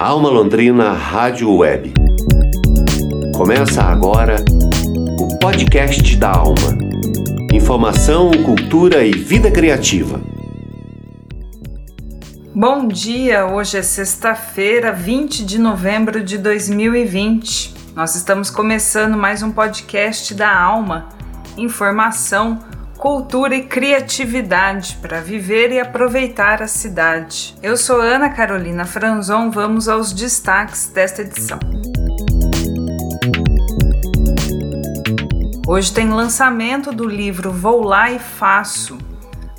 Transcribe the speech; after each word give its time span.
Alma 0.00 0.28
Londrina 0.28 0.92
Rádio 0.92 1.52
Web. 1.56 1.92
Começa 3.36 3.82
agora 3.82 4.36
o 5.18 5.36
podcast 5.40 6.16
da 6.16 6.30
Alma. 6.30 6.78
Informação, 7.52 8.30
cultura 8.44 9.04
e 9.04 9.10
vida 9.10 9.50
criativa. 9.50 10.20
Bom 12.54 12.86
dia, 12.86 13.46
hoje 13.46 13.76
é 13.76 13.82
sexta-feira, 13.82 14.92
20 14.92 15.44
de 15.44 15.58
novembro 15.58 16.22
de 16.22 16.38
2020. 16.38 17.74
Nós 17.96 18.14
estamos 18.14 18.50
começando 18.50 19.16
mais 19.16 19.42
um 19.42 19.50
podcast 19.50 20.32
da 20.32 20.56
Alma. 20.56 21.08
Informação, 21.56 22.60
cultura 22.98 23.54
e 23.54 23.62
criatividade 23.62 24.98
para 25.00 25.20
viver 25.20 25.70
e 25.70 25.78
aproveitar 25.78 26.60
a 26.60 26.66
cidade. 26.66 27.54
Eu 27.62 27.76
sou 27.76 28.00
Ana 28.00 28.28
Carolina 28.28 28.84
Franzon, 28.84 29.52
vamos 29.52 29.88
aos 29.88 30.12
destaques 30.12 30.88
desta 30.88 31.22
edição. 31.22 31.60
Hoje 35.64 35.92
tem 35.92 36.10
lançamento 36.10 36.90
do 36.90 37.06
livro 37.06 37.52
Vou 37.52 37.84
Lá 37.84 38.10
e 38.10 38.18
Faço, 38.18 38.98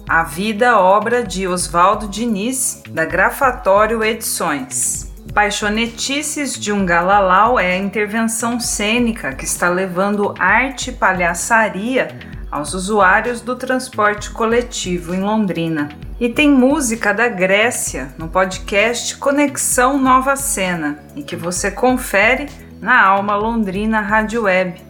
a 0.07 0.23
vida 0.23 0.77
obra 0.77 1.23
de 1.23 1.47
Oswaldo 1.47 2.09
Diniz, 2.09 2.83
da 2.89 3.05
Grafatório 3.05 4.03
Edições. 4.03 5.13
Paixonetices 5.33 6.59
de 6.59 6.73
um 6.73 6.85
Galalau 6.85 7.57
é 7.57 7.73
a 7.73 7.77
intervenção 7.77 8.59
cênica 8.59 9.31
que 9.31 9.45
está 9.45 9.69
levando 9.69 10.33
arte 10.37 10.89
e 10.89 10.93
palhaçaria 10.93 12.09
aos 12.51 12.73
usuários 12.73 13.41
do 13.41 13.55
transporte 13.55 14.31
coletivo 14.31 15.13
em 15.13 15.21
Londrina. 15.21 15.89
E 16.19 16.29
tem 16.29 16.49
música 16.49 17.13
da 17.13 17.27
Grécia 17.27 18.13
no 18.17 18.27
podcast 18.27 19.17
Conexão 19.17 19.97
Nova 19.97 20.35
Cena 20.35 20.99
e 21.15 21.23
que 21.23 21.35
você 21.35 21.71
confere 21.71 22.49
na 22.81 23.01
Alma 23.01 23.35
Londrina 23.35 24.01
Rádio 24.01 24.43
Web. 24.43 24.81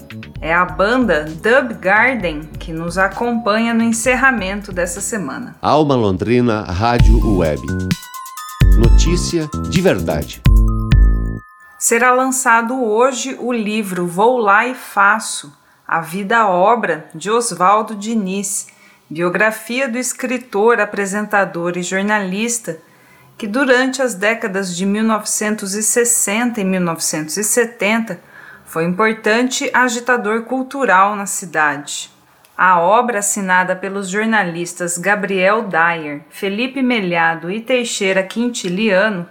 É 0.41 0.53
a 0.53 0.65
banda 0.65 1.25
Dub 1.25 1.73
Garden 1.79 2.41
que 2.57 2.71
nos 2.71 2.97
acompanha 2.97 3.73
no 3.73 3.83
encerramento 3.83 4.71
dessa 4.71 5.01
semana. 5.01 5.55
Alma 5.61 5.95
Londrina 5.95 6.61
Rádio 6.63 7.37
Web. 7.37 7.61
Notícia 8.77 9.49
de 9.69 9.81
verdade. 9.81 10.41
Será 11.77 12.11
lançado 12.11 12.83
hoje 12.83 13.37
o 13.39 13.53
livro 13.53 14.07
Vou 14.07 14.37
Lá 14.37 14.65
e 14.67 14.73
Faço 14.73 15.58
a 15.89 16.01
Vida-Obra 16.01 17.09
de 17.15 17.31
Oswaldo 17.31 17.95
Diniz, 17.95 18.67
biografia 19.09 19.89
do 19.89 19.97
escritor, 19.97 20.79
apresentador 20.79 21.75
e 21.77 21.81
jornalista 21.81 22.77
que, 23.35 23.47
durante 23.47 23.99
as 23.99 24.13
décadas 24.13 24.77
de 24.77 24.85
1960 24.85 26.61
e 26.61 26.63
1970, 26.63 28.21
foi 28.65 28.85
importante 28.85 29.67
agitador 29.73 30.43
cultural 30.43 31.15
na 31.15 31.25
cidade. 31.25 32.11
A 32.55 32.79
obra, 32.79 33.17
assinada 33.17 33.75
pelos 33.75 34.09
jornalistas 34.09 34.95
Gabriel 34.95 35.63
Dyer, 35.63 36.21
Felipe 36.29 36.83
Melhado 36.83 37.49
e 37.49 37.61
Teixeira 37.61 38.21
Quintiliano, 38.21 39.27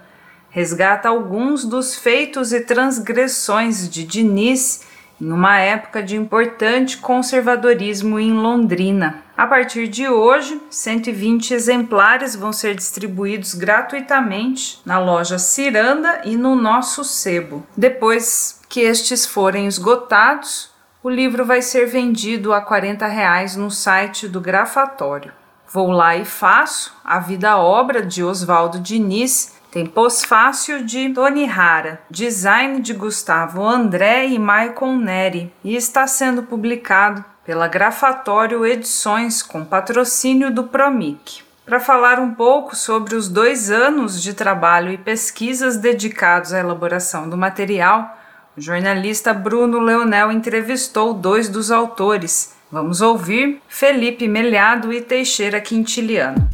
resgata 0.49 1.07
alguns 1.07 1.63
dos 1.63 1.95
feitos 1.95 2.51
e 2.51 2.59
transgressões 2.59 3.89
de 3.89 4.03
Diniz 4.03 4.88
numa 5.19 5.59
época 5.59 6.01
de 6.01 6.15
importante 6.15 6.97
conservadorismo 6.97 8.19
em 8.19 8.33
Londrina. 8.33 9.23
A 9.37 9.47
partir 9.47 9.87
de 9.87 10.07
hoje, 10.07 10.61
120 10.69 11.53
exemplares 11.53 12.35
vão 12.35 12.51
ser 12.51 12.75
distribuídos 12.75 13.53
gratuitamente 13.53 14.81
na 14.85 14.99
loja 14.99 15.37
Ciranda 15.37 16.21
e 16.25 16.35
no 16.35 16.55
nosso 16.55 17.03
sebo. 17.03 17.65
Depois 17.75 18.61
que 18.67 18.81
estes 18.81 19.25
forem 19.25 19.65
esgotados, 19.65 20.71
o 21.01 21.09
livro 21.09 21.45
vai 21.45 21.61
ser 21.61 21.85
vendido 21.85 22.53
a 22.53 22.61
40 22.61 23.07
reais 23.07 23.55
no 23.55 23.71
site 23.71 24.27
do 24.27 24.41
Grafatório. 24.41 25.31
Vou 25.71 25.91
lá 25.91 26.17
e 26.17 26.25
faço 26.25 26.93
a 27.05 27.19
vida-obra 27.19 28.01
de 28.01 28.23
Oswaldo 28.23 28.79
Diniz 28.79 29.58
tem 29.71 29.85
pós-fácil 29.85 30.83
de 30.83 31.09
Tony 31.09 31.45
Hara, 31.45 32.01
design 32.09 32.81
de 32.81 32.93
Gustavo 32.93 33.63
André 33.63 34.27
e 34.27 34.39
Michael 34.39 34.97
Neri 34.97 35.53
e 35.63 35.75
está 35.75 36.07
sendo 36.07 36.43
publicado 36.43 37.23
pela 37.45 37.67
Grafatório 37.67 38.65
Edições 38.65 39.43
com 39.43 39.63
patrocínio 39.63 40.51
do 40.51 40.63
Promic. 40.63 41.43
Para 41.65 41.79
falar 41.79 42.19
um 42.19 42.33
pouco 42.33 42.75
sobre 42.75 43.15
os 43.15 43.29
dois 43.29 43.69
anos 43.69 44.21
de 44.21 44.33
trabalho 44.33 44.91
e 44.91 44.97
pesquisas 44.97 45.77
dedicados 45.77 46.51
à 46.51 46.59
elaboração 46.59 47.29
do 47.29 47.37
material, 47.37 48.17
o 48.57 48.61
jornalista 48.61 49.35
Bruno 49.35 49.79
Leonel 49.79 50.31
entrevistou 50.31 51.13
dois 51.13 51.47
dos 51.47 51.69
autores. 51.69 52.55
Vamos 52.71 53.01
ouvir 53.01 53.61
Felipe 53.67 54.27
Melhado 54.27 54.91
e 54.91 54.99
Teixeira 54.99 55.61
Quintiliano. 55.61 56.49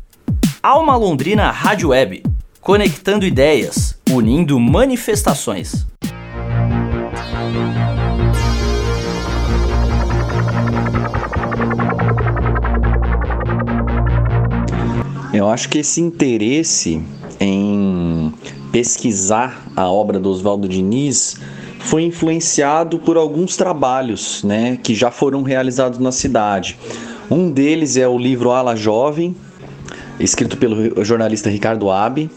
Alma 0.61 0.97
Londrina 0.97 1.49
Rádio 1.49 1.89
Web 1.89 2.34
conectando 2.65 3.27
ideias, 3.27 3.95
unindo 4.09 4.59
manifestações. 4.59 5.85
Eu 15.31 15.47
acho 15.47 15.69
que 15.69 15.77
esse 15.77 16.01
interesse 16.01 17.03
em 17.39 18.33
pesquisar 18.71 19.63
a 19.75 19.87
obra 19.87 20.19
do 20.19 20.31
Oswaldo 20.31 20.67
Diniz 20.67 21.37
foi 21.81 22.01
influenciado 22.01 22.97
por 22.97 23.15
alguns 23.15 23.55
trabalhos 23.55 24.43
né, 24.43 24.79
que 24.81 24.95
já 24.95 25.11
foram 25.11 25.43
realizados 25.43 25.99
na 25.99 26.11
cidade. 26.11 26.79
Um 27.29 27.51
deles 27.51 27.95
é 27.95 28.07
o 28.07 28.17
livro 28.17 28.49
Ala 28.49 28.75
Jovem, 28.75 29.35
escrito 30.19 30.57
pelo 30.57 31.05
jornalista 31.05 31.47
Ricardo 31.47 31.91
Abe, 31.91 32.31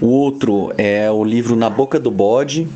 o 0.00 0.06
outro 0.06 0.72
é 0.78 1.10
o 1.10 1.22
livro 1.22 1.54
Na 1.54 1.68
Boca 1.68 2.00
do 2.00 2.10
Bode, 2.10 2.66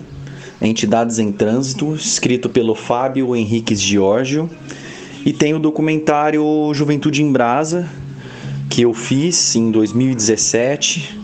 Entidades 0.60 1.18
em 1.18 1.32
Trânsito, 1.32 1.94
escrito 1.94 2.48
pelo 2.48 2.74
Fábio 2.74 3.34
Henriques 3.34 3.80
Giorgio. 3.80 4.48
E 5.24 5.32
tem 5.32 5.54
o 5.54 5.58
documentário 5.58 6.44
Juventude 6.74 7.22
em 7.22 7.32
Brasa, 7.32 7.88
que 8.68 8.82
eu 8.82 8.92
fiz 8.92 9.56
em 9.56 9.70
2017 9.70 11.18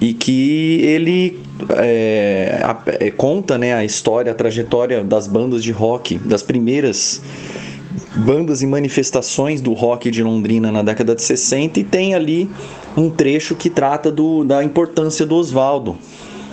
e 0.00 0.14
que 0.14 0.80
ele 0.82 1.40
é, 1.70 2.60
é, 3.00 3.10
conta 3.10 3.58
né, 3.58 3.74
a 3.74 3.84
história, 3.84 4.30
a 4.30 4.34
trajetória 4.34 5.02
das 5.02 5.26
bandas 5.26 5.64
de 5.64 5.72
rock, 5.72 6.18
das 6.18 6.42
primeiras 6.42 7.20
bandas 8.14 8.62
e 8.62 8.66
manifestações 8.66 9.60
do 9.60 9.72
rock 9.72 10.10
de 10.10 10.22
Londrina 10.22 10.70
na 10.70 10.82
década 10.82 11.14
de 11.14 11.22
60 11.22 11.80
e 11.80 11.84
tem 11.84 12.14
ali 12.14 12.48
um 12.96 13.10
trecho 13.10 13.54
que 13.54 13.68
trata 13.68 14.10
do, 14.10 14.42
da 14.44 14.64
importância 14.64 15.26
do 15.26 15.34
Oswaldo, 15.34 15.96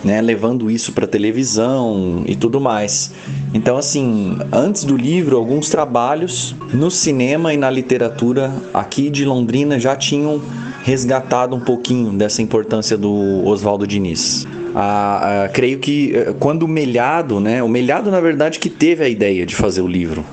né, 0.04 0.20
levando 0.20 0.70
isso 0.70 0.92
para 0.92 1.06
televisão 1.06 2.22
e 2.26 2.36
tudo 2.36 2.60
mais. 2.60 3.12
Então, 3.54 3.76
assim, 3.76 4.36
antes 4.52 4.84
do 4.84 4.96
livro, 4.96 5.36
alguns 5.36 5.70
trabalhos 5.70 6.54
no 6.72 6.90
cinema 6.90 7.54
e 7.54 7.56
na 7.56 7.70
literatura 7.70 8.52
aqui 8.74 9.08
de 9.08 9.24
Londrina 9.24 9.80
já 9.80 9.96
tinham 9.96 10.42
resgatado 10.82 11.56
um 11.56 11.60
pouquinho 11.60 12.12
dessa 12.12 12.42
importância 12.42 12.98
do 12.98 13.42
Oswaldo 13.46 13.86
Diniz. 13.86 14.46
Ah, 14.74 15.44
ah, 15.44 15.48
creio 15.48 15.78
que 15.78 16.14
eh, 16.14 16.34
quando 16.38 16.64
o 16.64 16.68
Melhado, 16.68 17.40
né, 17.40 17.62
o 17.62 17.68
Melhado 17.68 18.10
na 18.10 18.20
verdade 18.20 18.58
que 18.58 18.68
teve 18.68 19.04
a 19.04 19.08
ideia 19.08 19.46
de 19.46 19.54
fazer 19.54 19.80
o 19.80 19.86
livro. 19.86 20.24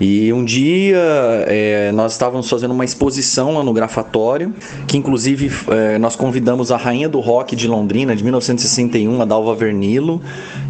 E 0.00 0.32
um 0.32 0.44
dia 0.44 0.98
é, 1.46 1.92
nós 1.92 2.12
estávamos 2.12 2.48
fazendo 2.50 2.72
uma 2.72 2.84
exposição 2.84 3.54
lá 3.54 3.62
no 3.62 3.72
Grafatório, 3.72 4.52
que 4.88 4.96
inclusive 4.96 5.52
é, 5.68 5.98
nós 5.98 6.16
convidamos 6.16 6.72
a 6.72 6.76
rainha 6.76 7.08
do 7.08 7.20
rock 7.20 7.54
de 7.54 7.68
Londrina, 7.68 8.16
de 8.16 8.24
1961, 8.24 9.22
a 9.22 9.24
Dalva 9.24 9.54
Vernilo, 9.54 10.20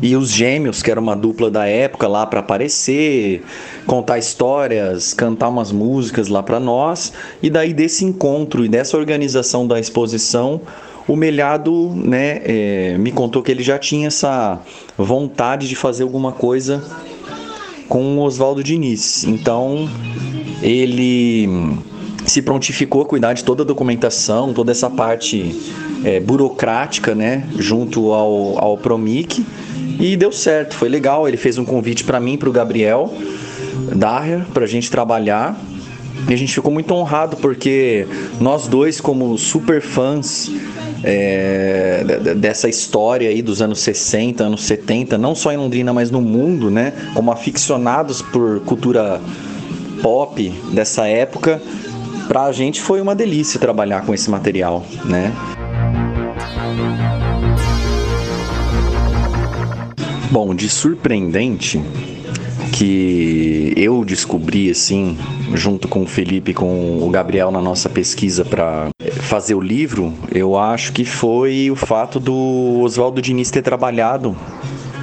e 0.03 0.15
os 0.15 0.31
Gêmeos, 0.31 0.83
que 0.83 0.91
era 0.91 1.01
uma 1.01 1.17
dupla 1.17 1.51
da 1.51 1.67
época, 1.67 2.07
lá 2.07 2.27
para 2.27 2.41
aparecer, 2.41 3.43
contar 3.87 4.19
histórias, 4.19 5.15
cantar 5.15 5.49
umas 5.49 5.73
músicas 5.73 6.29
lá 6.29 6.43
para 6.43 6.61
nós. 6.61 7.15
E 7.43 7.49
daí 7.49 7.73
desse 7.73 8.05
encontro 8.05 8.63
e 8.63 8.69
dessa 8.69 8.99
organização 8.99 9.67
da 9.67 9.81
exposição, 9.81 10.61
o 11.09 11.17
Melhado 11.17 11.93
né, 11.95 12.43
é, 12.45 12.97
me 12.99 13.11
contou 13.11 13.43
que 13.43 13.51
ele 13.51 13.63
já 13.63 13.79
tinha 13.79 14.09
essa 14.09 14.61
vontade 14.99 15.67
de 15.67 15.77
fazer 15.77 16.03
alguma 16.03 16.33
coisa 16.33 16.83
com 17.89 18.19
o 18.19 18.21
Oswaldo 18.21 18.63
Diniz. 18.63 19.25
Então, 19.25 19.89
ele 20.63 21.49
se 22.27 22.41
prontificou 22.43 23.03
a 23.03 23.05
cuidar 23.05 23.35
de 23.35 23.45
toda 23.45 23.63
a 23.63 23.67
documentação, 23.67 24.53
toda 24.53 24.73
essa 24.73 24.89
parte 24.89 25.55
é, 26.05 26.21
burocrática, 26.21 27.15
né, 27.15 27.47
junto 27.59 28.13
ao, 28.13 28.59
ao 28.63 28.79
Promic, 28.79 29.45
e 29.99 30.17
deu 30.17 30.33
certo, 30.33 30.75
foi 30.75 30.89
legal. 30.89 31.29
Ele 31.29 31.37
fez 31.37 31.59
um 31.59 31.65
convite 31.65 32.05
para 32.05 32.19
mim, 32.19 32.37
para 32.37 32.49
o 32.49 32.53
Gabriel 32.53 33.13
Daher, 33.95 34.45
para 34.53 34.65
a 34.65 34.67
gente 34.69 34.91
trabalhar. 34.91 35.59
E 36.29 36.33
a 36.33 36.37
gente 36.37 36.55
ficou 36.55 36.73
muito 36.73 36.93
honrado 36.95 37.37
porque 37.37 38.07
nós 38.41 38.67
dois, 38.67 39.01
como 39.01 39.37
super 39.37 39.83
fãs 39.83 40.51
é, 41.05 42.03
dessa 42.37 42.69
história 42.69 43.29
aí 43.29 43.43
dos 43.43 43.61
anos 43.61 43.81
60, 43.81 44.43
anos 44.43 44.65
70, 44.65 45.19
não 45.19 45.35
só 45.35 45.53
em 45.53 45.57
Londrina, 45.57 45.93
mas 45.93 46.11
no 46.11 46.21
mundo, 46.21 46.71
né? 46.71 46.93
Como 47.15 47.31
aficionados 47.31 48.23
por 48.23 48.61
cultura 48.61 49.21
pop 50.01 50.51
dessa 50.73 51.07
época, 51.07 51.61
pra 52.27 52.51
gente 52.53 52.81
foi 52.81 53.01
uma 53.01 53.15
delícia 53.15 53.61
trabalhar 53.61 54.05
com 54.05 54.15
esse 54.15 54.31
material, 54.31 54.85
né? 55.05 55.33
Bom, 60.31 60.55
de 60.55 60.69
surpreendente 60.69 61.81
que 62.73 63.73
eu 63.77 64.05
descobri 64.05 64.69
assim, 64.69 65.17
junto 65.53 65.87
com 65.87 66.03
o 66.03 66.07
Felipe 66.07 66.51
e 66.51 66.55
com 66.55 67.07
o 67.07 67.09
Gabriel 67.09 67.53
na 67.53 67.61
nossa 67.61 67.89
pesquisa 67.89 68.45
para 68.45 68.89
fazer 69.25 69.55
o 69.55 69.61
livro, 69.61 70.13
eu 70.33 70.57
acho 70.57 70.93
que 70.93 71.05
foi 71.05 71.71
o 71.71 71.77
fato 71.77 72.21
do 72.21 72.81
Oswaldo 72.83 73.21
Diniz 73.21 73.51
ter 73.51 73.63
trabalhado 73.63 74.37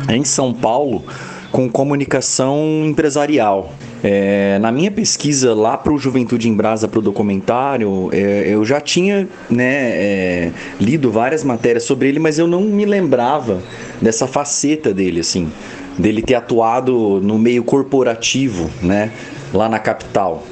em 0.09 0.23
São 0.23 0.53
Paulo 0.53 1.03
com 1.51 1.69
comunicação 1.69 2.83
empresarial. 2.85 3.73
É, 4.03 4.57
na 4.59 4.71
minha 4.71 4.89
pesquisa 4.89 5.53
lá 5.53 5.77
para 5.77 5.93
o 5.93 5.97
Juventude 5.97 6.49
em 6.49 6.53
Brasa, 6.53 6.87
para 6.87 6.99
o 6.99 7.01
documentário, 7.01 8.09
é, 8.11 8.45
eu 8.47 8.63
já 8.65 8.79
tinha 8.79 9.27
né, 9.49 9.91
é, 9.91 10.51
lido 10.79 11.11
várias 11.11 11.43
matérias 11.43 11.83
sobre 11.83 12.07
ele, 12.07 12.19
mas 12.19 12.39
eu 12.39 12.47
não 12.47 12.61
me 12.61 12.85
lembrava 12.85 13.61
dessa 14.01 14.25
faceta 14.25 14.93
dele, 14.93 15.19
assim, 15.19 15.51
dele 15.97 16.21
ter 16.21 16.35
atuado 16.35 17.19
no 17.21 17.37
meio 17.37 17.63
corporativo, 17.63 18.71
né, 18.81 19.11
lá 19.53 19.67
na 19.67 19.77
capital. 19.77 20.43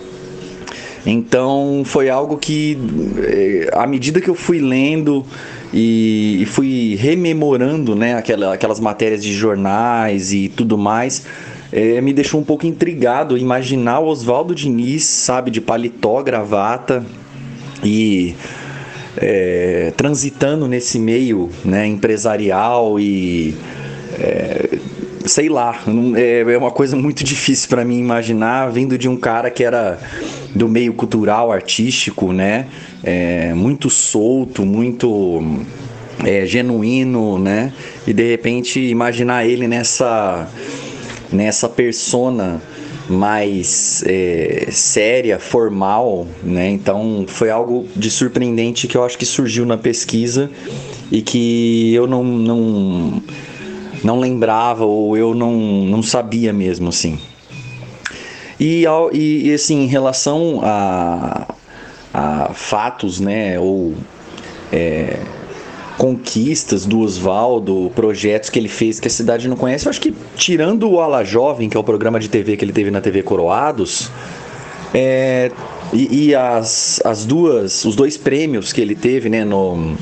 Então 1.05 1.83
foi 1.85 2.09
algo 2.09 2.37
que, 2.37 2.77
é, 3.17 3.69
à 3.73 3.87
medida 3.87 4.19
que 4.19 4.29
eu 4.29 4.35
fui 4.35 4.59
lendo 4.59 5.25
e, 5.73 6.45
fui 6.47 6.95
rememorando 6.95 7.95
né, 7.95 8.15
aquelas 8.15 8.79
matérias 8.79 9.23
de 9.23 9.33
jornais 9.33 10.33
e 10.33 10.49
tudo 10.49 10.77
mais, 10.77 11.25
é, 11.71 12.01
me 12.01 12.11
deixou 12.13 12.39
um 12.39 12.43
pouco 12.43 12.65
intrigado 12.65 13.37
imaginar 13.37 13.99
o 13.99 14.07
Oswaldo 14.07 14.55
Diniz, 14.55 15.03
sabe, 15.03 15.51
de 15.51 15.61
paletó, 15.61 16.21
gravata 16.23 17.05
e 17.83 18.35
é, 19.17 19.93
transitando 19.95 20.67
nesse 20.67 20.99
meio 20.99 21.49
né, 21.63 21.85
empresarial 21.85 22.99
e 22.99 23.55
é, 24.19 24.77
sei 25.25 25.47
lá, 25.47 25.79
é, 26.15 26.39
é 26.41 26.57
uma 26.57 26.71
coisa 26.71 26.95
muito 26.95 27.23
difícil 27.23 27.69
para 27.69 27.85
mim 27.85 27.99
imaginar 27.99 28.71
vindo 28.71 28.97
de 28.97 29.07
um 29.07 29.15
cara 29.15 29.49
que 29.49 29.63
era 29.63 29.99
do 30.55 30.67
meio 30.67 30.93
cultural, 30.93 31.51
artístico, 31.51 32.31
né, 32.33 32.67
é, 33.03 33.53
muito 33.53 33.89
solto, 33.89 34.65
muito 34.65 35.41
é, 36.23 36.45
genuíno, 36.45 37.37
né, 37.37 37.71
e 38.07 38.13
de 38.13 38.29
repente 38.29 38.79
imaginar 38.79 39.45
ele 39.45 39.67
nessa 39.67 40.47
nessa 41.31 41.69
persona 41.69 42.61
mais 43.09 44.03
é, 44.05 44.67
séria, 44.71 45.39
formal, 45.39 46.27
né? 46.43 46.69
Então 46.69 47.25
foi 47.27 47.49
algo 47.49 47.87
de 47.95 48.09
surpreendente 48.09 48.87
que 48.87 48.95
eu 48.95 49.03
acho 49.03 49.17
que 49.17 49.25
surgiu 49.25 49.65
na 49.65 49.77
pesquisa 49.77 50.49
e 51.11 51.21
que 51.21 51.93
eu 51.93 52.05
não, 52.05 52.23
não, 52.23 53.23
não 54.03 54.19
lembrava 54.19 54.85
ou 54.85 55.17
eu 55.17 55.33
não, 55.33 55.53
não 55.57 56.03
sabia 56.03 56.53
mesmo, 56.53 56.89
assim. 56.89 57.19
E, 58.59 58.83
e, 59.13 59.53
assim, 59.53 59.83
em 59.83 59.87
relação 59.87 60.59
a, 60.63 61.47
a 62.13 62.53
fatos, 62.53 63.19
né, 63.19 63.57
ou 63.57 63.93
é, 64.71 65.19
conquistas 65.97 66.85
do 66.85 66.99
Oswaldo, 66.99 67.89
projetos 67.95 68.49
que 68.49 68.59
ele 68.59 68.67
fez 68.67 68.99
que 68.99 69.07
a 69.07 69.11
cidade 69.11 69.47
não 69.47 69.55
conhece. 69.55 69.85
Eu 69.85 69.89
acho 69.91 70.01
que 70.01 70.13
tirando 70.35 70.89
o 70.89 70.99
Ala 70.99 71.23
Jovem, 71.23 71.69
que 71.69 71.77
é 71.77 71.79
o 71.79 71.83
programa 71.83 72.19
de 72.19 72.27
TV 72.27 72.57
que 72.57 72.65
ele 72.65 72.73
teve 72.73 72.91
na 72.91 72.99
TV 72.99 73.23
Coroados, 73.23 74.11
é, 74.93 75.51
e, 75.93 76.27
e, 76.27 76.35
as, 76.35 77.01
as 77.05 77.25
duas, 77.25 77.85
os 77.85 77.95
dois 77.95 78.17
prêmios 78.17 78.73
que 78.73 78.81
ele 78.81 78.95
teve, 78.95 79.29
né, 79.29 79.45
no, 79.45 79.95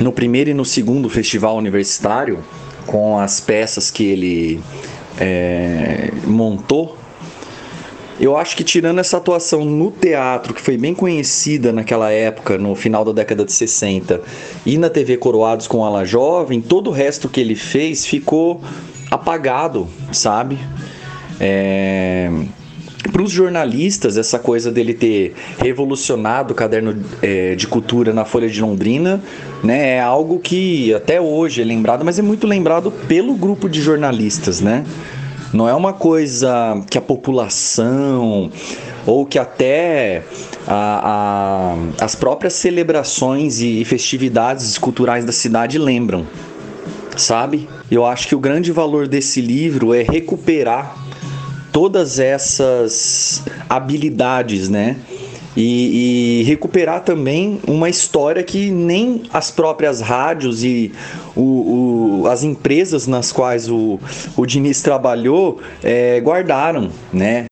no 0.00 0.10
primeiro 0.10 0.50
e 0.50 0.54
no 0.54 0.64
segundo 0.64 1.08
festival 1.08 1.56
universitário, 1.56 2.40
com 2.86 3.18
as 3.18 3.40
peças 3.40 3.90
que 3.90 4.04
ele 4.04 4.60
é, 5.18 6.10
montou 6.24 6.96
eu 8.18 8.36
acho 8.36 8.56
que 8.56 8.64
tirando 8.64 8.98
essa 8.98 9.18
atuação 9.18 9.64
no 9.64 9.90
teatro, 9.90 10.54
que 10.54 10.60
foi 10.60 10.76
bem 10.76 10.94
conhecida 10.94 11.72
naquela 11.72 12.10
época, 12.10 12.56
no 12.56 12.74
final 12.74 13.04
da 13.04 13.12
década 13.12 13.44
de 13.44 13.52
60, 13.52 14.22
e 14.64 14.78
na 14.78 14.88
TV 14.88 15.16
Coroados 15.16 15.66
com 15.66 15.84
Ala 15.84 16.04
Jovem, 16.04 16.60
todo 16.60 16.88
o 16.88 16.92
resto 16.92 17.28
que 17.28 17.40
ele 17.40 17.54
fez 17.54 18.06
ficou 18.06 18.60
apagado, 19.10 19.86
sabe? 20.12 20.58
É... 21.38 22.30
Para 23.12 23.22
os 23.22 23.30
jornalistas, 23.30 24.16
essa 24.16 24.38
coisa 24.38 24.70
dele 24.70 24.92
ter 24.92 25.34
revolucionado 25.58 26.52
o 26.52 26.56
caderno 26.56 27.04
é, 27.22 27.54
de 27.54 27.66
cultura 27.66 28.12
na 28.12 28.24
Folha 28.24 28.48
de 28.48 28.60
Londrina 28.60 29.22
né, 29.62 29.94
é 29.94 30.00
algo 30.00 30.40
que 30.40 30.92
até 30.92 31.20
hoje 31.20 31.62
é 31.62 31.64
lembrado, 31.64 32.04
mas 32.04 32.18
é 32.18 32.22
muito 32.22 32.46
lembrado 32.46 32.90
pelo 33.06 33.34
grupo 33.34 33.68
de 33.68 33.80
jornalistas, 33.80 34.60
né? 34.60 34.84
Não 35.56 35.66
é 35.66 35.74
uma 35.74 35.94
coisa 35.94 36.84
que 36.90 36.98
a 36.98 37.00
população 37.00 38.50
ou 39.06 39.24
que 39.24 39.38
até 39.38 40.22
a, 40.66 41.72
a, 41.98 42.04
as 42.04 42.14
próprias 42.14 42.52
celebrações 42.52 43.62
e 43.62 43.82
festividades 43.86 44.76
culturais 44.76 45.24
da 45.24 45.32
cidade 45.32 45.78
lembram, 45.78 46.26
sabe? 47.16 47.66
Eu 47.90 48.04
acho 48.04 48.28
que 48.28 48.34
o 48.34 48.38
grande 48.38 48.70
valor 48.70 49.08
desse 49.08 49.40
livro 49.40 49.94
é 49.94 50.02
recuperar 50.02 50.94
todas 51.72 52.18
essas 52.18 53.42
habilidades, 53.66 54.68
né? 54.68 54.96
E, 55.56 56.40
e, 56.40 56.42
recuperar 56.44 57.02
também 57.02 57.60
uma 57.66 57.88
história 57.88 58.42
que 58.42 58.70
nem 58.70 59.22
as 59.32 59.50
próprias 59.50 60.00
rádios 60.00 60.62
e 60.62 60.92
o, 61.34 62.22
o, 62.22 62.26
as 62.28 62.44
empresas 62.44 63.06
nas 63.06 63.32
quais 63.32 63.68
o, 63.68 63.98
o 64.36 64.44
Diniz 64.44 64.82
trabalhou 64.82 65.60
é, 65.82 66.20
guardaram, 66.20 66.90
né? 67.12 67.46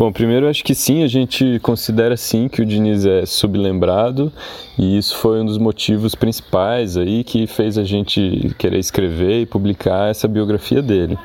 Bom, 0.00 0.10
primeiro 0.10 0.48
acho 0.48 0.64
que 0.64 0.74
sim, 0.74 1.02
a 1.02 1.06
gente 1.06 1.58
considera 1.58 2.16
sim 2.16 2.48
que 2.48 2.62
o 2.62 2.64
Diniz 2.64 3.04
é 3.04 3.26
sublembrado 3.26 4.32
e 4.78 4.96
isso 4.96 5.14
foi 5.18 5.42
um 5.42 5.44
dos 5.44 5.58
motivos 5.58 6.14
principais 6.14 6.96
aí 6.96 7.22
que 7.22 7.46
fez 7.46 7.76
a 7.76 7.84
gente 7.84 8.50
querer 8.56 8.78
escrever 8.78 9.42
e 9.42 9.44
publicar 9.44 10.08
essa 10.08 10.26
biografia 10.26 10.80
dele. 10.80 11.18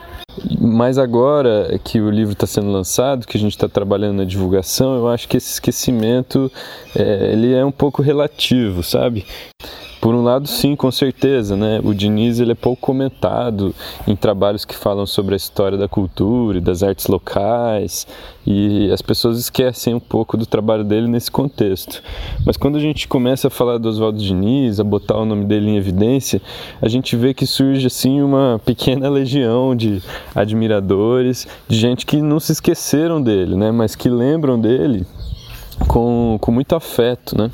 Mas 0.59 0.97
agora 0.97 1.79
que 1.85 2.01
o 2.01 2.09
livro 2.09 2.33
está 2.33 2.45
sendo 2.45 2.69
lançado, 2.69 3.25
que 3.25 3.37
a 3.37 3.39
gente 3.39 3.53
está 3.53 3.69
trabalhando 3.69 4.17
na 4.17 4.25
divulgação, 4.25 4.93
eu 4.97 5.07
acho 5.07 5.29
que 5.29 5.37
esse 5.37 5.53
esquecimento 5.53 6.51
é, 6.93 7.31
ele 7.31 7.53
é 7.53 7.63
um 7.63 7.71
pouco 7.71 8.01
relativo, 8.01 8.83
sabe? 8.83 9.25
Por 10.05 10.13
um 10.13 10.21
lado, 10.21 10.47
sim, 10.47 10.75
com 10.75 10.91
certeza, 10.91 11.57
né? 11.57 11.81
O 11.83 11.91
Diniz 11.91 12.39
ele 12.39 12.51
é 12.51 12.55
pouco 12.55 12.79
comentado 12.79 13.73
em 14.07 14.15
trabalhos 14.15 14.63
que 14.63 14.75
falam 14.75 15.03
sobre 15.03 15.33
a 15.33 15.35
história 15.35 15.79
da 15.79 15.87
cultura 15.87 16.59
e 16.59 16.61
das 16.61 16.83
artes 16.83 17.07
locais, 17.07 18.05
e 18.45 18.91
as 18.91 19.01
pessoas 19.01 19.39
esquecem 19.39 19.95
um 19.95 19.99
pouco 19.99 20.37
do 20.37 20.45
trabalho 20.45 20.83
dele 20.83 21.07
nesse 21.07 21.31
contexto. 21.31 22.03
Mas 22.45 22.55
quando 22.55 22.75
a 22.75 22.79
gente 22.79 23.07
começa 23.07 23.47
a 23.47 23.49
falar 23.49 23.79
do 23.79 23.89
Oswaldo 23.89 24.19
Diniz, 24.19 24.79
a 24.79 24.83
botar 24.83 25.17
o 25.17 25.25
nome 25.25 25.43
dele 25.45 25.71
em 25.71 25.77
evidência, 25.77 26.39
a 26.79 26.87
gente 26.87 27.15
vê 27.15 27.33
que 27.33 27.47
surge 27.47 27.87
assim 27.87 28.21
uma 28.21 28.61
pequena 28.63 29.09
legião 29.09 29.75
de 29.75 30.03
admiradores, 30.35 31.47
de 31.67 31.79
gente 31.79 32.05
que 32.05 32.21
não 32.21 32.39
se 32.39 32.51
esqueceram 32.51 33.19
dele, 33.19 33.55
né? 33.55 33.71
Mas 33.71 33.95
que 33.95 34.07
lembram 34.07 34.59
dele 34.59 35.03
com, 35.87 36.37
com 36.39 36.51
muito 36.51 36.75
afeto, 36.75 37.35
né? 37.35 37.49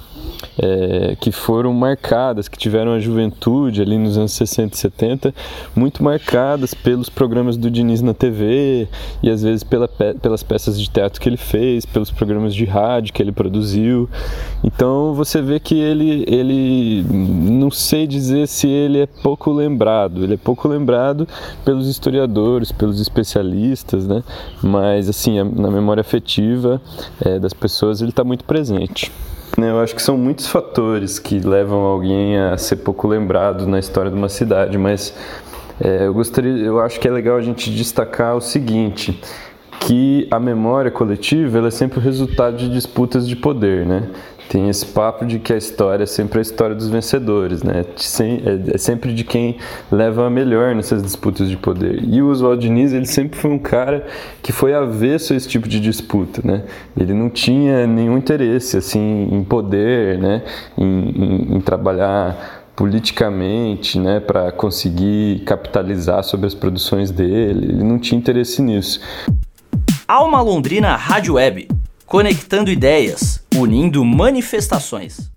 É, 0.57 1.15
que 1.19 1.31
foram 1.31 1.74
marcadas, 1.74 2.48
que 2.48 2.57
tiveram 2.57 2.93
a 2.93 3.00
juventude 3.00 3.81
ali 3.81 3.98
nos 3.98 4.17
anos 4.17 4.31
60 4.33 4.75
e 4.75 4.77
70, 4.77 5.36
muito 5.75 6.03
marcadas 6.03 6.74
pelos 6.74 7.10
programas 7.10 7.57
do 7.57 7.69
Diniz 7.69 8.01
na 8.01 8.13
TV 8.13 8.88
e 9.21 9.29
às 9.29 9.43
vezes 9.43 9.63
pela, 9.63 9.88
pelas 9.88 10.43
peças 10.43 10.79
de 10.79 10.89
teatro 10.89 11.19
que 11.19 11.27
ele 11.27 11.38
fez, 11.38 11.86
pelos 11.86 12.12
programas 12.12 12.53
de 12.53 12.65
rádio 12.65 13.13
que 13.13 13.21
ele 13.21 13.31
produziu. 13.31 14.10
Então 14.63 15.13
você 15.13 15.41
vê 15.41 15.60
que 15.60 15.75
ele, 15.79 16.24
ele 16.27 17.03
não 17.10 17.71
sei 17.71 18.07
dizer 18.07 18.48
se 18.48 18.67
ele 18.67 19.00
é 19.00 19.05
pouco 19.05 19.51
lembrado, 19.51 20.24
ele 20.24 20.36
é 20.36 20.38
pouco 20.38 20.67
lembrado 20.67 21.27
pelos 21.63 21.88
historiadores, 21.88 22.71
pelos 22.71 23.00
especialistas, 23.00 24.07
né? 24.07 24.24
mas 24.62 25.10
assim, 25.10 25.41
na 25.43 25.69
memória 25.69 26.01
afetiva 26.01 26.81
é, 27.24 27.39
das 27.39 27.53
pessoas 27.53 28.01
ele 28.01 28.10
está 28.10 28.24
muito 28.24 28.43
presente. 28.43 29.12
Né, 29.58 29.70
eu 29.70 29.79
acho 29.79 29.93
que 29.93 30.01
são 30.01 30.17
muitos 30.17 30.48
fatores 30.48 31.20
que 31.20 31.39
levam 31.39 31.81
alguém 31.81 32.38
a 32.39 32.58
ser 32.58 32.77
pouco 32.77 33.08
lembrado 33.08 33.67
na 33.67 33.79
história 33.79 34.10
de 34.10 34.17
uma 34.17 34.29
cidade, 34.29 34.77
mas 34.77 35.13
É, 35.84 36.05
eu 36.05 36.13
gostaria, 36.13 36.51
eu 36.63 36.79
acho 36.79 37.00
que 37.00 37.08
é 37.08 37.12
legal 37.12 37.38
a 37.38 37.41
gente 37.41 37.72
destacar 37.72 38.36
o 38.36 38.41
seguinte, 38.41 39.20
que 39.79 40.27
a 40.29 40.39
memória 40.39 40.91
coletiva 40.91 41.67
é 41.67 41.72
sempre 41.72 41.98
o 41.98 42.01
resultado 42.01 42.55
de 42.55 42.70
disputas 42.70 43.27
de 43.27 43.36
poder, 43.36 43.84
né? 43.84 44.03
Tem 44.51 44.67
esse 44.67 44.86
papo 44.86 45.25
de 45.25 45.39
que 45.39 45.53
a 45.53 45.58
história 45.58 46.03
é 46.03 46.05
sempre 46.05 46.39
a 46.39 46.41
história 46.41 46.75
dos 46.75 46.89
vencedores, 46.89 47.63
né? 47.63 47.86
É, 47.86 48.75
é 48.75 48.77
sempre 48.77 49.13
de 49.13 49.24
quem 49.24 49.55
leva 49.89 50.27
a 50.27 50.29
melhor 50.29 50.75
nessas 50.75 51.01
disputas 51.01 51.48
de 51.48 51.55
poder. 51.55 52.03
E 52.03 52.22
o 52.22 52.29
Oswald 52.29 52.62
Diniz, 52.62 52.91
ele 52.91 53.05
sempre 53.05 53.39
foi 53.39 53.50
um 53.50 53.58
cara 53.58 54.05
que 54.43 54.51
foi 54.51 54.74
avesso 54.74 55.31
a 55.31 55.38
esse 55.38 55.48
tipo 55.48 55.70
de 55.70 55.79
disputa, 55.79 56.41
né? 56.43 56.65
Ele 56.98 57.13
não 57.13 57.29
tinha 57.29 57.88
nenhum 57.88 58.17
interesse, 58.17 58.75
assim, 58.75 59.29
em 59.31 59.41
poder, 59.41 60.20
né? 60.20 60.43
em, 60.77 60.84
em, 60.84 61.55
em 61.55 61.62
trabalhar 61.62 62.65
politicamente, 62.75 63.98
né, 63.98 64.20
para 64.20 64.51
conseguir 64.51 65.43
capitalizar 65.46 66.25
sobre 66.25 66.48
as 66.48 66.53
produções 66.53 67.10
dele. 67.10 67.67
Ele 67.70 67.84
não 67.84 67.98
tinha 67.98 68.20
interesse 68.20 68.62
nisso. 68.62 69.00
Alma 70.05 70.41
Londrina 70.41 70.98
Rádio 70.98 71.36
Web, 71.36 71.70
conectando 72.05 72.70
ideias, 72.70 73.40
unindo 73.55 74.03
manifestações. 74.05 75.31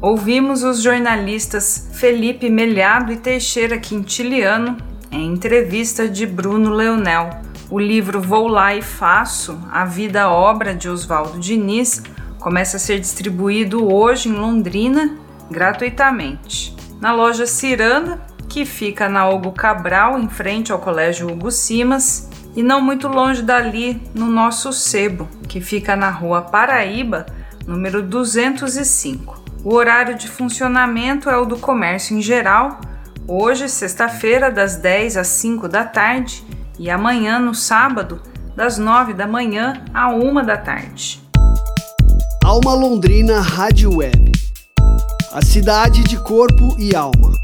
Ouvimos 0.00 0.62
os 0.62 0.82
jornalistas 0.82 1.88
Felipe 1.94 2.50
Melhado 2.50 3.12
e 3.12 3.16
Teixeira 3.16 3.78
Quintiliano 3.78 4.76
em 5.10 5.32
entrevista 5.32 6.08
de 6.08 6.26
Bruno 6.26 6.70
Leonel. 6.70 7.30
O 7.70 7.78
livro 7.78 8.20
Vou 8.20 8.46
Lá 8.46 8.74
e 8.74 8.82
Faço, 8.82 9.58
A 9.70 9.84
Vida 9.84 10.28
Obra 10.28 10.74
de 10.74 10.88
Oswaldo 10.88 11.38
Diniz, 11.38 12.02
começa 12.38 12.76
a 12.76 12.80
ser 12.80 13.00
distribuído 13.00 13.92
hoje 13.92 14.28
em 14.28 14.32
Londrina 14.32 15.16
gratuitamente. 15.50 16.76
Na 17.00 17.12
loja 17.12 17.46
Ciranda, 17.46 18.20
que 18.48 18.64
fica 18.64 19.08
na 19.08 19.28
Hugo 19.28 19.52
Cabral, 19.52 20.18
em 20.18 20.28
frente 20.28 20.70
ao 20.70 20.78
Colégio 20.78 21.28
Hugo 21.30 21.50
Simas, 21.50 22.28
e 22.56 22.62
não 22.62 22.80
muito 22.80 23.06
longe 23.06 23.42
dali, 23.42 24.02
no 24.14 24.26
nosso 24.26 24.72
sebo, 24.72 25.28
que 25.46 25.60
fica 25.60 25.94
na 25.94 26.10
Rua 26.10 26.42
Paraíba, 26.42 27.26
número 27.66 28.02
205. 28.02 29.44
O 29.62 29.74
horário 29.74 30.16
de 30.16 30.26
funcionamento 30.26 31.28
é 31.28 31.36
o 31.36 31.44
do 31.44 31.58
comércio 31.58 32.16
em 32.16 32.22
geral, 32.22 32.80
hoje, 33.28 33.68
sexta-feira, 33.68 34.50
das 34.50 34.76
10 34.76 35.18
às 35.18 35.28
5 35.28 35.68
da 35.68 35.84
tarde, 35.84 36.42
e 36.78 36.90
amanhã, 36.90 37.38
no 37.38 37.54
sábado, 37.54 38.22
das 38.56 38.78
9 38.78 39.12
da 39.12 39.26
manhã 39.26 39.84
à 39.92 40.08
1 40.08 40.44
da 40.44 40.56
tarde. 40.56 41.20
Alma 42.42 42.74
Londrina 42.74 43.40
Rádio 43.40 43.98
Web 43.98 44.26
a 45.36 45.44
cidade 45.44 46.02
de 46.02 46.16
corpo 46.16 46.74
e 46.78 46.96
alma. 46.96 47.34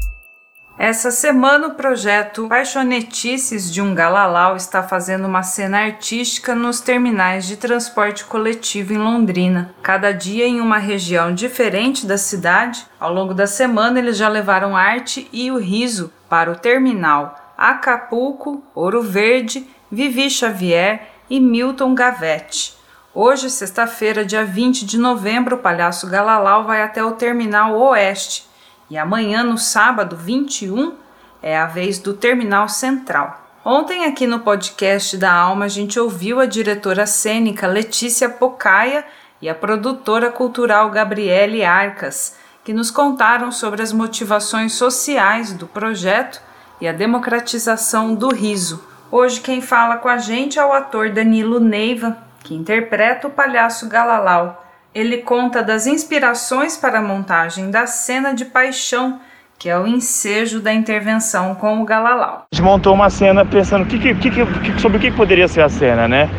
Essa 0.85 1.11
semana, 1.11 1.67
o 1.67 1.75
projeto 1.75 2.49
Paixonetices 2.49 3.71
de 3.71 3.81
um 3.81 3.95
Galalau 3.95 4.57
está 4.57 4.83
fazendo 4.83 5.25
uma 5.25 5.41
cena 5.41 5.77
artística 5.85 6.53
nos 6.53 6.81
terminais 6.81 7.47
de 7.47 7.55
transporte 7.55 8.25
coletivo 8.25 8.91
em 8.91 8.97
Londrina. 8.97 9.73
Cada 9.81 10.11
dia 10.11 10.45
em 10.45 10.59
uma 10.59 10.77
região 10.77 11.33
diferente 11.33 12.05
da 12.05 12.17
cidade. 12.17 12.85
Ao 12.99 13.13
longo 13.13 13.33
da 13.33 13.47
semana, 13.47 13.97
eles 13.97 14.17
já 14.17 14.27
levaram 14.27 14.75
arte 14.75 15.25
e 15.31 15.49
o 15.49 15.57
riso 15.57 16.11
para 16.27 16.51
o 16.51 16.57
terminal 16.57 17.53
Acapulco, 17.57 18.61
Ouro 18.75 19.01
Verde, 19.01 19.65
Vivi 19.89 20.29
Xavier 20.29 21.07
e 21.29 21.39
Milton 21.39 21.95
Gavete. 21.95 22.75
Hoje, 23.15 23.49
sexta-feira, 23.49 24.25
dia 24.25 24.43
20 24.43 24.85
de 24.85 24.97
novembro, 24.97 25.55
o 25.55 25.59
Palhaço 25.59 26.09
Galalau 26.09 26.65
vai 26.65 26.81
até 26.81 27.01
o 27.01 27.13
Terminal 27.13 27.73
Oeste 27.73 28.51
e 28.89 28.97
amanhã, 28.97 29.43
no 29.43 29.57
sábado 29.57 30.15
21, 30.15 30.93
é 31.41 31.57
a 31.57 31.65
vez 31.65 31.99
do 31.99 32.13
Terminal 32.13 32.69
Central. 32.69 33.41
Ontem, 33.65 34.05
aqui 34.05 34.27
no 34.27 34.39
podcast 34.39 35.17
da 35.17 35.33
Alma, 35.33 35.65
a 35.65 35.69
gente 35.69 35.99
ouviu 35.99 36.39
a 36.39 36.45
diretora 36.45 37.05
cênica 37.05 37.65
Letícia 37.65 38.29
Pocaia 38.29 39.05
e 39.41 39.49
a 39.49 39.55
produtora 39.55 40.31
cultural 40.31 40.89
Gabriele 40.89 41.63
Arcas, 41.63 42.37
que 42.63 42.73
nos 42.73 42.91
contaram 42.91 43.51
sobre 43.51 43.81
as 43.81 43.91
motivações 43.91 44.73
sociais 44.73 45.53
do 45.53 45.67
projeto 45.67 46.41
e 46.79 46.87
a 46.87 46.93
democratização 46.93 48.15
do 48.15 48.33
riso. 48.33 48.83
Hoje, 49.11 49.41
quem 49.41 49.61
fala 49.61 49.97
com 49.97 50.09
a 50.09 50.17
gente 50.17 50.57
é 50.57 50.65
o 50.65 50.73
ator 50.73 51.09
Danilo 51.09 51.59
Neiva, 51.59 52.17
que 52.43 52.55
interpreta 52.55 53.27
o 53.27 53.31
palhaço 53.31 53.87
Galalau. 53.87 54.62
Ele 54.93 55.17
conta 55.17 55.63
das 55.63 55.87
inspirações 55.87 56.77
para 56.77 56.99
a 56.99 57.01
montagem 57.01 57.71
da 57.71 57.87
cena 57.87 58.31
de 58.31 58.45
paixão, 58.45 59.19
que 59.57 59.67
é 59.67 59.77
o 59.77 59.87
ensejo 59.87 60.59
da 60.59 60.71
intervenção 60.71 61.55
com 61.55 61.81
o 61.81 61.85
Galalau. 61.85 62.43
A 62.53 62.55
gente 62.55 62.63
montou 62.63 62.93
uma 62.93 63.09
cena 63.09 63.43
pensando 63.43 63.85
que, 63.85 63.97
que, 63.97 64.29
que, 64.29 64.81
sobre 64.81 64.97
o 64.97 65.01
que 65.01 65.09
poderia 65.09 65.47
ser 65.47 65.61
a 65.61 65.69
cena, 65.69 66.07
né? 66.07 66.29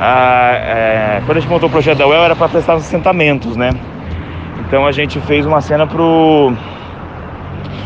Ah, 0.00 0.52
é, 0.54 1.22
quando 1.24 1.36
a 1.36 1.40
gente 1.40 1.48
montou 1.50 1.68
o 1.68 1.72
projeto 1.72 1.98
da 1.98 2.06
UEL 2.08 2.24
era 2.24 2.34
para 2.34 2.48
prestar 2.48 2.74
os 2.74 2.82
assentamentos, 2.82 3.56
né? 3.56 3.70
Então 4.66 4.84
a 4.84 4.90
gente 4.90 5.20
fez 5.20 5.46
uma 5.46 5.60
cena 5.60 5.86
pro. 5.86 6.52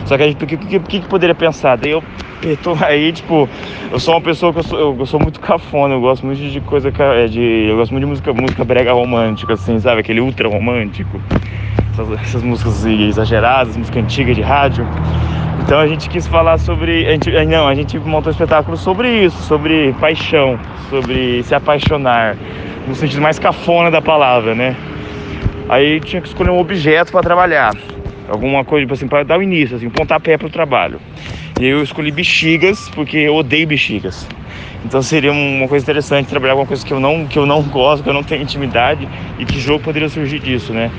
Só 0.06 0.16
que 0.16 0.22
a 0.22 0.26
gente, 0.28 0.42
o 0.42 0.46
que, 0.46 0.56
que, 0.56 0.78
que, 0.78 1.00
poderia 1.08 1.34
pensar? 1.34 1.76
Daí 1.76 1.90
eu 1.90 2.02
tô 2.62 2.76
aí, 2.80 3.12
tipo, 3.12 3.48
eu 3.90 3.98
sou 3.98 4.14
uma 4.14 4.20
pessoa 4.20 4.52
que 4.52 4.58
eu 4.58 4.62
sou, 4.62 4.96
eu 4.98 5.06
sou 5.06 5.20
muito 5.20 5.40
cafona, 5.40 5.94
eu 5.94 6.00
gosto 6.00 6.24
muito 6.24 6.38
de 6.40 6.60
coisa 6.60 6.92
é, 6.96 7.26
de. 7.26 7.66
Eu 7.68 7.76
gosto 7.76 7.92
muito 7.92 8.04
de 8.04 8.10
música, 8.10 8.32
música 8.32 8.64
brega 8.64 8.92
romântica, 8.92 9.54
assim, 9.54 9.78
sabe? 9.78 10.00
Aquele 10.00 10.20
ultra 10.20 10.48
romântico. 10.48 11.20
Essas, 11.92 12.12
essas 12.20 12.42
músicas 12.42 12.84
exageradas, 12.84 13.76
música 13.76 13.98
antiga 13.98 14.34
de 14.34 14.42
rádio. 14.42 14.86
Então 15.62 15.78
a 15.78 15.86
gente 15.86 16.08
quis 16.08 16.26
falar 16.26 16.58
sobre. 16.58 17.06
A 17.06 17.12
gente, 17.12 17.30
não, 17.46 17.66
a 17.66 17.74
gente 17.74 17.98
montou 17.98 18.30
um 18.30 18.32
espetáculo 18.32 18.76
sobre 18.76 19.24
isso, 19.24 19.42
sobre 19.42 19.92
paixão, 19.94 20.58
sobre 20.90 21.42
se 21.42 21.54
apaixonar, 21.54 22.36
no 22.86 22.94
sentido 22.94 23.20
mais 23.20 23.38
cafona 23.38 23.90
da 23.90 24.02
palavra, 24.02 24.54
né? 24.54 24.76
Aí 25.68 25.98
tinha 26.00 26.22
que 26.22 26.28
escolher 26.28 26.50
um 26.50 26.58
objeto 26.60 27.10
para 27.10 27.22
trabalhar. 27.22 27.72
Alguma 28.28 28.64
coisa, 28.64 28.84
tipo 28.84 28.94
assim, 28.94 29.06
para 29.08 29.22
dar 29.24 29.38
o 29.38 29.42
início, 29.42 29.76
assim, 29.76 29.86
um 29.86 29.90
pontapé 29.90 30.36
para 30.36 30.46
o 30.46 30.50
trabalho. 30.50 31.00
E 31.60 31.66
eu 31.66 31.82
escolhi 31.82 32.10
bexigas 32.10 32.88
porque 32.94 33.16
eu 33.16 33.34
odeio 33.34 33.66
bexigas. 33.66 34.26
Então 34.84 35.02
seria 35.02 35.32
uma 35.32 35.66
coisa 35.66 35.82
interessante 35.82 36.28
trabalhar 36.28 36.54
com 36.54 36.66
coisa 36.66 36.84
que 36.84 36.92
eu 36.92 37.00
não 37.00 37.26
que 37.26 37.38
eu 37.38 37.46
não 37.46 37.62
gosto, 37.62 38.02
que 38.02 38.08
eu 38.08 38.14
não 38.14 38.22
tenho 38.22 38.42
intimidade 38.42 39.08
e 39.38 39.44
que 39.44 39.58
jogo 39.58 39.82
poderia 39.82 40.08
surgir 40.08 40.38
disso, 40.38 40.72
né? 40.72 40.90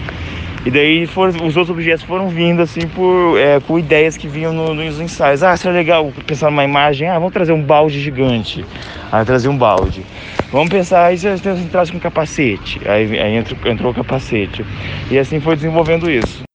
E 0.65 0.71
daí 0.71 1.03
os 1.05 1.55
outros 1.55 1.69
objetos 1.69 2.03
foram 2.03 2.27
vindo 2.27 2.61
assim 2.61 2.81
por 2.87 3.37
é, 3.39 3.59
com 3.61 3.79
ideias 3.79 4.17
que 4.17 4.27
vinham 4.27 4.51
no, 4.51 4.73
nos 4.73 4.99
ensaios. 4.99 5.43
Ah, 5.43 5.55
seria 5.55 5.77
legal 5.77 6.11
pensar 6.25 6.49
numa 6.49 6.65
imagem. 6.65 7.07
Ah, 7.07 7.13
vamos 7.13 7.31
trazer 7.31 7.53
um 7.53 7.61
balde 7.61 8.01
gigante. 8.01 8.65
Ah, 9.11 9.23
trazer 9.23 9.47
um 9.47 9.57
balde. 9.57 10.03
Vamos 10.51 10.69
pensar, 10.69 11.13
e 11.13 11.17
se 11.17 11.27
a 11.27 11.35
gente 11.35 11.69
traz 11.69 11.91
com 11.91 11.97
um 11.97 11.99
capacete? 11.99 12.81
Aí, 12.85 13.19
aí 13.19 13.35
entrou, 13.35 13.71
entrou 13.71 13.91
o 13.91 13.95
capacete. 13.95 14.65
E 15.11 15.17
assim 15.17 15.39
foi 15.39 15.55
desenvolvendo 15.55 16.09
isso. 16.09 16.46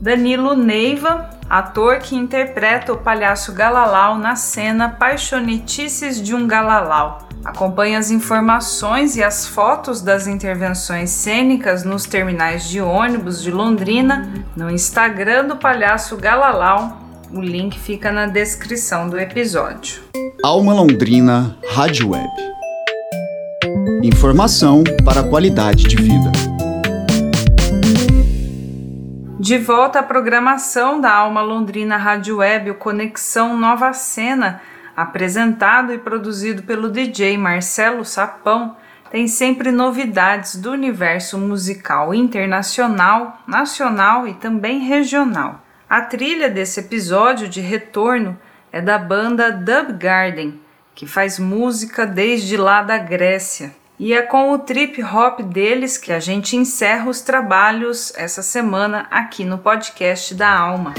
Danilo 0.00 0.56
Neiva, 0.56 1.28
ator 1.48 1.98
que 1.98 2.16
interpreta 2.16 2.90
o 2.90 2.96
palhaço 2.96 3.52
Galalau 3.52 4.16
na 4.16 4.34
cena 4.34 4.88
Paixonetices 4.88 6.22
de 6.22 6.34
um 6.34 6.46
Galalau. 6.46 7.28
Acompanhe 7.44 7.96
as 7.96 8.10
informações 8.10 9.16
e 9.16 9.22
as 9.22 9.46
fotos 9.46 10.00
das 10.00 10.26
intervenções 10.26 11.10
cênicas 11.10 11.84
nos 11.84 12.06
terminais 12.06 12.66
de 12.66 12.80
ônibus 12.80 13.42
de 13.42 13.50
Londrina 13.50 14.32
no 14.56 14.70
Instagram 14.70 15.48
do 15.48 15.56
Palhaço 15.56 16.16
Galalau. 16.16 16.96
O 17.30 17.40
link 17.42 17.78
fica 17.78 18.10
na 18.10 18.26
descrição 18.26 19.06
do 19.06 19.18
episódio. 19.18 20.00
Alma 20.42 20.72
Londrina 20.72 21.58
Rádio 21.74 22.10
Web. 22.10 22.30
Informação 24.02 24.82
para 25.04 25.20
a 25.20 25.28
qualidade 25.28 25.84
de 25.84 25.96
vida. 25.96 26.49
De 29.40 29.56
volta 29.56 30.00
à 30.00 30.02
programação 30.02 31.00
da 31.00 31.10
Alma 31.14 31.40
Londrina 31.40 31.96
Rádio 31.96 32.36
Web, 32.36 32.72
o 32.72 32.74
Conexão 32.74 33.56
Nova 33.56 33.90
Cena, 33.94 34.60
apresentado 34.94 35.94
e 35.94 35.98
produzido 35.98 36.62
pelo 36.62 36.90
DJ 36.90 37.38
Marcelo 37.38 38.04
Sapão, 38.04 38.76
tem 39.10 39.26
sempre 39.26 39.72
novidades 39.72 40.56
do 40.56 40.70
universo 40.70 41.38
musical 41.38 42.12
internacional, 42.12 43.40
nacional 43.46 44.28
e 44.28 44.34
também 44.34 44.80
regional. 44.80 45.64
A 45.88 46.02
trilha 46.02 46.50
desse 46.50 46.80
episódio 46.80 47.48
de 47.48 47.62
retorno 47.62 48.38
é 48.70 48.82
da 48.82 48.98
banda 48.98 49.50
Dub 49.50 49.94
Garden, 49.94 50.60
que 50.94 51.06
faz 51.06 51.38
música 51.38 52.06
desde 52.06 52.58
lá 52.58 52.82
da 52.82 52.98
Grécia. 52.98 53.79
E 54.02 54.14
é 54.14 54.22
com 54.22 54.50
o 54.50 54.58
trip 54.58 55.04
hop 55.04 55.40
deles 55.40 55.98
que 55.98 56.10
a 56.10 56.18
gente 56.18 56.56
encerra 56.56 57.10
os 57.10 57.20
trabalhos 57.20 58.10
essa 58.16 58.42
semana 58.42 59.06
aqui 59.10 59.44
no 59.44 59.58
podcast 59.58 60.34
da 60.34 60.50
Alma. 60.50 60.94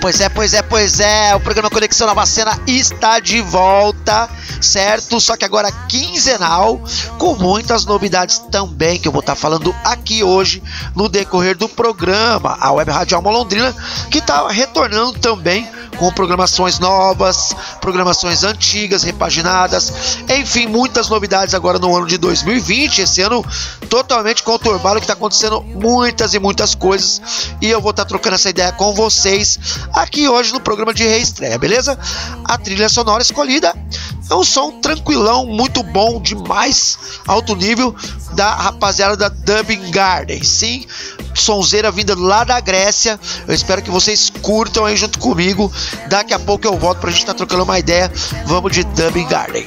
Pois 0.00 0.20
é, 0.20 0.28
pois 0.28 0.54
é, 0.54 0.60
pois 0.60 0.98
é. 0.98 1.36
O 1.36 1.40
programa 1.40 1.70
Conexão 1.70 2.08
Nova 2.08 2.26
Cena 2.26 2.58
está 2.66 3.20
de 3.20 3.40
volta 3.42 4.28
certo? 4.62 5.20
Só 5.20 5.36
que 5.36 5.44
agora 5.44 5.70
quinzenal, 5.88 6.80
com 7.18 7.34
muitas 7.34 7.84
novidades 7.84 8.38
também 8.50 8.98
que 8.98 9.08
eu 9.08 9.12
vou 9.12 9.20
estar 9.20 9.34
tá 9.34 9.40
falando 9.40 9.74
aqui 9.84 10.22
hoje 10.22 10.62
no 10.94 11.08
decorrer 11.08 11.56
do 11.56 11.68
programa, 11.68 12.56
a 12.60 12.72
Web 12.72 12.90
Rádio 12.90 13.16
Alma 13.16 13.30
Londrina, 13.30 13.74
que 14.10 14.18
está 14.18 14.48
retornando 14.48 15.18
também 15.18 15.68
com 16.02 16.10
programações 16.10 16.80
novas, 16.80 17.54
programações 17.80 18.42
antigas, 18.42 19.04
repaginadas, 19.04 20.18
enfim, 20.28 20.66
muitas 20.66 21.08
novidades 21.08 21.54
agora 21.54 21.78
no 21.78 21.96
ano 21.96 22.08
de 22.08 22.18
2020, 22.18 23.02
esse 23.02 23.22
ano 23.22 23.46
totalmente 23.88 24.42
conturbado 24.42 24.96
que 24.96 25.04
está 25.04 25.12
acontecendo 25.12 25.62
muitas 25.62 26.34
e 26.34 26.40
muitas 26.40 26.74
coisas 26.74 27.22
e 27.60 27.70
eu 27.70 27.80
vou 27.80 27.92
estar 27.92 28.02
tá 28.02 28.08
trocando 28.08 28.34
essa 28.34 28.50
ideia 28.50 28.72
com 28.72 28.92
vocês 28.94 29.60
aqui 29.94 30.28
hoje 30.28 30.52
no 30.52 30.58
programa 30.58 30.92
de 30.92 31.04
reestreia, 31.04 31.56
beleza? 31.56 31.96
A 32.46 32.58
trilha 32.58 32.88
sonora 32.88 33.22
escolhida 33.22 33.72
é 34.28 34.34
um 34.34 34.42
som 34.42 34.80
tranquilão, 34.80 35.46
muito 35.46 35.84
bom, 35.84 36.20
demais, 36.20 36.98
alto 37.28 37.54
nível 37.54 37.94
da 38.32 38.52
rapaziada 38.54 39.16
da 39.16 39.28
Dubbing 39.28 39.90
Garden. 39.92 40.42
Sim, 40.42 40.84
sonzeira 41.40 41.90
vinda 41.90 42.14
lá 42.18 42.44
da 42.44 42.60
Grécia. 42.60 43.18
Eu 43.46 43.54
espero 43.54 43.82
que 43.82 43.90
vocês 43.90 44.30
curtam 44.42 44.84
aí 44.84 44.96
junto 44.96 45.18
comigo. 45.18 45.72
Daqui 46.08 46.34
a 46.34 46.38
pouco 46.38 46.66
eu 46.66 46.78
volto 46.78 46.98
pra 46.98 47.10
gente 47.10 47.20
estar 47.20 47.34
tá 47.34 47.38
trocando 47.38 47.64
uma 47.64 47.78
ideia. 47.78 48.10
Vamos 48.46 48.72
de 48.72 48.84
Dubbing 48.84 49.26
Garden. 49.26 49.66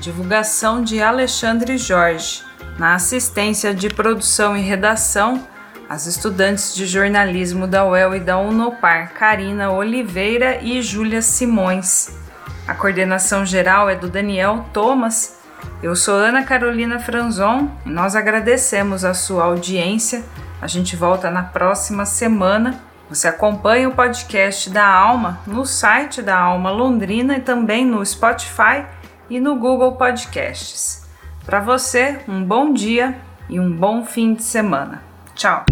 Divulgação 0.00 0.82
de 0.82 1.02
Alexandre 1.02 1.76
Jorge. 1.76 2.42
Na 2.78 2.94
assistência 2.94 3.74
de 3.74 3.88
produção 3.90 4.56
e 4.56 4.60
redação, 4.60 5.44
as 5.88 6.06
estudantes 6.06 6.74
de 6.74 6.86
jornalismo 6.86 7.66
da 7.66 7.84
UEL 7.84 8.14
e 8.14 8.20
da 8.20 8.38
Unopar, 8.38 9.12
Karina 9.12 9.72
Oliveira 9.72 10.62
e 10.62 10.80
Júlia 10.80 11.20
Simões. 11.20 12.29
A 12.66 12.74
coordenação 12.74 13.44
geral 13.44 13.88
é 13.88 13.96
do 13.96 14.08
Daniel 14.08 14.64
Thomas. 14.72 15.38
Eu 15.82 15.96
sou 15.96 16.14
Ana 16.14 16.44
Carolina 16.44 16.98
Franzon 16.98 17.70
e 17.84 17.90
nós 17.90 18.14
agradecemos 18.14 19.04
a 19.04 19.14
sua 19.14 19.44
audiência. 19.44 20.24
A 20.60 20.66
gente 20.66 20.96
volta 20.96 21.30
na 21.30 21.42
próxima 21.42 22.04
semana. 22.04 22.80
Você 23.08 23.26
acompanha 23.26 23.88
o 23.88 23.94
podcast 23.94 24.70
da 24.70 24.86
Alma 24.86 25.40
no 25.46 25.66
site 25.66 26.22
da 26.22 26.38
Alma 26.38 26.70
Londrina 26.70 27.36
e 27.36 27.40
também 27.40 27.84
no 27.84 28.04
Spotify 28.04 28.84
e 29.28 29.40
no 29.40 29.56
Google 29.56 29.92
Podcasts. 29.96 31.08
Para 31.44 31.60
você, 31.60 32.20
um 32.28 32.44
bom 32.44 32.72
dia 32.72 33.18
e 33.48 33.58
um 33.58 33.72
bom 33.72 34.04
fim 34.04 34.34
de 34.34 34.42
semana. 34.42 35.02
Tchau! 35.34 35.64